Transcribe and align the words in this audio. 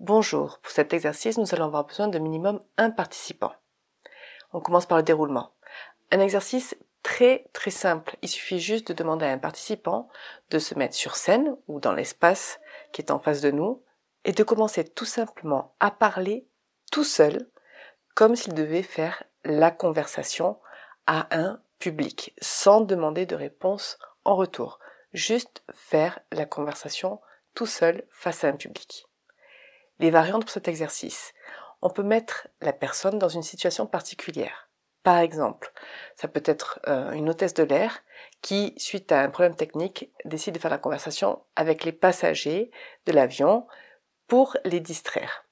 Bonjour, 0.00 0.60
pour 0.60 0.72
cet 0.72 0.94
exercice, 0.94 1.36
nous 1.36 1.54
allons 1.54 1.66
avoir 1.66 1.84
besoin 1.84 2.08
de 2.08 2.18
minimum 2.18 2.62
un 2.78 2.90
participant. 2.90 3.52
On 4.54 4.60
commence 4.60 4.86
par 4.86 4.96
le 4.96 5.04
déroulement. 5.04 5.52
Un 6.10 6.20
exercice 6.20 6.74
très 7.02 7.50
très 7.52 7.70
simple. 7.70 8.16
Il 8.22 8.30
suffit 8.30 8.60
juste 8.60 8.88
de 8.88 8.94
demander 8.94 9.26
à 9.26 9.32
un 9.32 9.36
participant 9.36 10.08
de 10.48 10.58
se 10.58 10.74
mettre 10.74 10.94
sur 10.94 11.16
scène 11.16 11.54
ou 11.68 11.80
dans 11.80 11.92
l'espace 11.92 12.60
qui 12.92 13.02
est 13.02 13.10
en 13.10 13.18
face 13.18 13.42
de 13.42 13.50
nous 13.50 13.82
et 14.24 14.32
de 14.32 14.42
commencer 14.42 14.84
tout 14.84 15.04
simplement 15.04 15.74
à 15.80 15.90
parler 15.90 16.48
tout 16.90 17.04
seul 17.04 17.50
comme 18.14 18.36
s'il 18.36 18.54
devait 18.54 18.82
faire 18.82 19.22
la 19.44 19.70
conversation 19.70 20.58
à 21.06 21.28
un 21.30 21.60
public 21.78 22.34
sans 22.40 22.80
demander 22.80 23.26
de 23.26 23.36
réponse 23.36 23.98
en 24.24 24.34
retour. 24.34 24.78
Juste 25.12 25.62
faire 25.74 26.20
la 26.32 26.46
conversation 26.46 27.20
tout 27.54 27.66
seul 27.66 28.06
face 28.08 28.44
à 28.44 28.48
un 28.48 28.56
public. 28.56 29.09
Les 30.00 30.10
variantes 30.10 30.44
pour 30.44 30.50
cet 30.50 30.66
exercice. 30.66 31.34
On 31.82 31.90
peut 31.90 32.02
mettre 32.02 32.48
la 32.62 32.72
personne 32.72 33.18
dans 33.18 33.28
une 33.28 33.42
situation 33.42 33.86
particulière. 33.86 34.70
Par 35.02 35.18
exemple, 35.18 35.74
ça 36.16 36.26
peut 36.26 36.42
être 36.46 36.80
euh, 36.88 37.12
une 37.12 37.28
hôtesse 37.28 37.52
de 37.52 37.64
l'air 37.64 38.02
qui, 38.40 38.72
suite 38.78 39.12
à 39.12 39.20
un 39.20 39.28
problème 39.28 39.56
technique, 39.56 40.10
décide 40.24 40.54
de 40.54 40.58
faire 40.58 40.70
la 40.70 40.78
conversation 40.78 41.42
avec 41.54 41.84
les 41.84 41.92
passagers 41.92 42.70
de 43.04 43.12
l'avion 43.12 43.66
pour 44.26 44.56
les 44.64 44.80
distraire. 44.80 45.44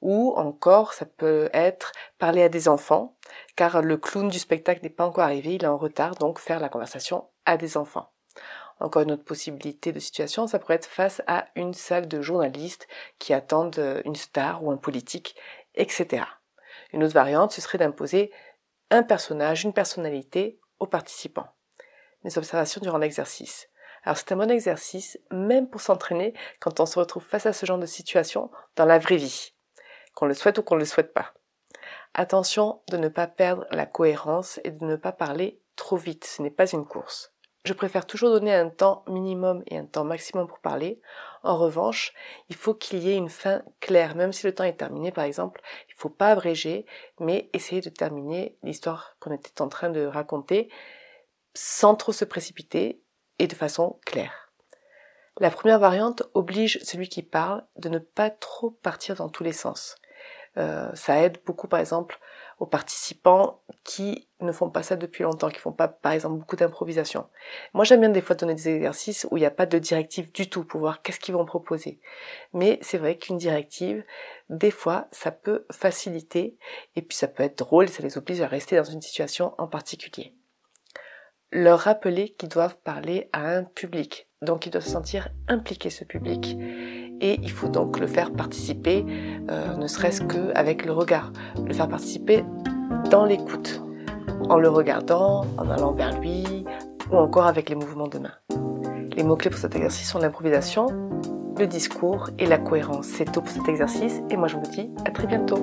Ou 0.00 0.32
encore, 0.36 0.94
ça 0.94 1.04
peut 1.04 1.50
être 1.52 1.92
parler 2.18 2.42
à 2.42 2.48
des 2.48 2.68
enfants, 2.68 3.18
car 3.56 3.82
le 3.82 3.98
clown 3.98 4.28
du 4.28 4.38
spectacle 4.38 4.82
n'est 4.82 4.88
pas 4.88 5.06
encore 5.06 5.24
arrivé, 5.24 5.56
il 5.56 5.64
est 5.64 5.68
en 5.68 5.76
retard, 5.76 6.14
donc 6.14 6.38
faire 6.38 6.60
la 6.60 6.70
conversation 6.70 7.28
à 7.44 7.58
des 7.58 7.76
enfants. 7.76 8.11
Encore 8.82 9.02
une 9.02 9.12
autre 9.12 9.24
possibilité 9.24 9.92
de 9.92 10.00
situation, 10.00 10.48
ça 10.48 10.58
pourrait 10.58 10.74
être 10.74 10.86
face 10.86 11.22
à 11.28 11.46
une 11.54 11.72
salle 11.72 12.08
de 12.08 12.20
journalistes 12.20 12.88
qui 13.20 13.32
attendent 13.32 13.78
euh, 13.78 14.02
une 14.04 14.16
star 14.16 14.64
ou 14.64 14.72
un 14.72 14.76
politique, 14.76 15.36
etc. 15.76 16.24
Une 16.92 17.04
autre 17.04 17.14
variante, 17.14 17.52
ce 17.52 17.60
serait 17.60 17.78
d'imposer 17.78 18.32
un 18.90 19.04
personnage, 19.04 19.62
une 19.62 19.72
personnalité 19.72 20.58
aux 20.80 20.88
participants. 20.88 21.46
Mes 22.24 22.36
observations 22.36 22.80
durant 22.80 22.98
l'exercice. 22.98 23.68
Alors 24.02 24.16
c'est 24.16 24.32
un 24.32 24.36
bon 24.36 24.50
exercice, 24.50 25.16
même 25.30 25.70
pour 25.70 25.80
s'entraîner 25.80 26.34
quand 26.58 26.80
on 26.80 26.86
se 26.86 26.98
retrouve 26.98 27.24
face 27.24 27.46
à 27.46 27.52
ce 27.52 27.64
genre 27.64 27.78
de 27.78 27.86
situation 27.86 28.50
dans 28.74 28.84
la 28.84 28.98
vraie 28.98 29.16
vie, 29.16 29.54
qu'on 30.14 30.26
le 30.26 30.34
souhaite 30.34 30.58
ou 30.58 30.64
qu'on 30.64 30.74
ne 30.74 30.80
le 30.80 30.86
souhaite 30.86 31.14
pas. 31.14 31.34
Attention 32.14 32.82
de 32.90 32.96
ne 32.96 33.08
pas 33.08 33.28
perdre 33.28 33.64
la 33.70 33.86
cohérence 33.86 34.58
et 34.64 34.72
de 34.72 34.84
ne 34.84 34.96
pas 34.96 35.12
parler 35.12 35.60
trop 35.76 35.96
vite, 35.96 36.24
ce 36.24 36.42
n'est 36.42 36.50
pas 36.50 36.68
une 36.68 36.84
course. 36.84 37.32
Je 37.64 37.72
préfère 37.74 38.06
toujours 38.06 38.30
donner 38.30 38.52
un 38.52 38.68
temps 38.68 39.04
minimum 39.06 39.62
et 39.68 39.78
un 39.78 39.84
temps 39.84 40.04
maximum 40.04 40.48
pour 40.48 40.58
parler. 40.58 41.00
En 41.44 41.56
revanche, 41.56 42.12
il 42.48 42.56
faut 42.56 42.74
qu'il 42.74 42.98
y 42.98 43.10
ait 43.10 43.16
une 43.16 43.28
fin 43.28 43.62
claire. 43.78 44.16
Même 44.16 44.32
si 44.32 44.44
le 44.46 44.54
temps 44.54 44.64
est 44.64 44.76
terminé, 44.76 45.12
par 45.12 45.24
exemple, 45.24 45.60
il 45.88 45.94
ne 45.94 46.00
faut 46.00 46.08
pas 46.08 46.30
abréger, 46.30 46.86
mais 47.20 47.50
essayer 47.52 47.80
de 47.80 47.88
terminer 47.88 48.58
l'histoire 48.64 49.16
qu'on 49.20 49.32
était 49.32 49.62
en 49.62 49.68
train 49.68 49.90
de 49.90 50.04
raconter 50.04 50.70
sans 51.54 51.94
trop 51.94 52.12
se 52.12 52.24
précipiter 52.24 53.00
et 53.38 53.46
de 53.46 53.54
façon 53.54 54.00
claire. 54.04 54.50
La 55.38 55.50
première 55.50 55.78
variante 55.78 56.24
oblige 56.34 56.78
celui 56.82 57.08
qui 57.08 57.22
parle 57.22 57.64
de 57.76 57.88
ne 57.88 57.98
pas 57.98 58.30
trop 58.30 58.70
partir 58.70 59.14
dans 59.14 59.28
tous 59.28 59.44
les 59.44 59.52
sens. 59.52 59.96
Euh, 60.58 60.90
ça 60.94 61.22
aide 61.22 61.38
beaucoup, 61.46 61.68
par 61.68 61.80
exemple, 61.80 62.18
aux 62.62 62.66
participants 62.66 63.60
qui 63.82 64.28
ne 64.40 64.52
font 64.52 64.70
pas 64.70 64.84
ça 64.84 64.94
depuis 64.94 65.24
longtemps, 65.24 65.48
qui 65.48 65.58
font 65.58 65.72
pas, 65.72 65.88
par 65.88 66.12
exemple, 66.12 66.38
beaucoup 66.38 66.54
d'improvisation. 66.54 67.26
Moi, 67.74 67.84
j'aime 67.84 67.98
bien 67.98 68.08
des 68.08 68.20
fois 68.20 68.36
donner 68.36 68.54
des 68.54 68.68
exercices 68.68 69.26
où 69.32 69.36
il 69.36 69.40
n'y 69.40 69.46
a 69.46 69.50
pas 69.50 69.66
de 69.66 69.80
directive 69.80 70.30
du 70.30 70.48
tout 70.48 70.64
pour 70.64 70.78
voir 70.78 71.02
qu'est-ce 71.02 71.18
qu'ils 71.18 71.34
vont 71.34 71.44
proposer. 71.44 71.98
Mais 72.52 72.78
c'est 72.80 72.98
vrai 72.98 73.18
qu'une 73.18 73.36
directive, 73.36 74.04
des 74.48 74.70
fois, 74.70 75.08
ça 75.10 75.32
peut 75.32 75.66
faciliter 75.72 76.56
et 76.94 77.02
puis 77.02 77.16
ça 77.16 77.26
peut 77.26 77.42
être 77.42 77.58
drôle, 77.58 77.88
ça 77.88 78.04
les 78.04 78.16
oblige 78.16 78.40
à 78.40 78.46
rester 78.46 78.76
dans 78.76 78.84
une 78.84 79.02
situation 79.02 79.56
en 79.58 79.66
particulier. 79.66 80.32
Leur 81.54 81.80
rappeler 81.80 82.30
qu'ils 82.38 82.48
doivent 82.48 82.78
parler 82.82 83.28
à 83.34 83.54
un 83.54 83.62
public, 83.64 84.26
donc 84.40 84.64
ils 84.64 84.70
doivent 84.70 84.84
se 84.84 84.90
sentir 84.90 85.28
impliqués 85.48 85.90
ce 85.90 86.02
public 86.02 86.56
et 87.20 87.38
il 87.42 87.50
faut 87.50 87.68
donc 87.68 88.00
le 88.00 88.06
faire 88.06 88.32
participer, 88.32 89.04
euh, 89.50 89.76
ne 89.76 89.86
serait-ce 89.86 90.22
qu'avec 90.22 90.86
le 90.86 90.92
regard, 90.92 91.30
le 91.62 91.74
faire 91.74 91.88
participer 91.88 92.42
dans 93.10 93.26
l'écoute, 93.26 93.82
en 94.48 94.56
le 94.58 94.70
regardant, 94.70 95.44
en 95.58 95.68
allant 95.68 95.92
vers 95.92 96.18
lui, 96.18 96.64
ou 97.10 97.16
encore 97.16 97.46
avec 97.46 97.68
les 97.68 97.74
mouvements 97.74 98.08
de 98.08 98.18
main. 98.18 98.32
Les 99.14 99.22
mots-clés 99.22 99.50
pour 99.50 99.60
cet 99.60 99.76
exercice 99.76 100.08
sont 100.08 100.20
l'improvisation, 100.20 100.86
le 101.58 101.66
discours 101.66 102.30
et 102.38 102.46
la 102.46 102.56
cohérence. 102.56 103.08
C'est 103.08 103.30
tout 103.30 103.42
pour 103.42 103.50
cet 103.50 103.68
exercice 103.68 104.22
et 104.30 104.38
moi 104.38 104.48
je 104.48 104.56
vous 104.56 104.70
dis 104.70 104.90
à 105.04 105.10
très 105.10 105.26
bientôt. 105.26 105.62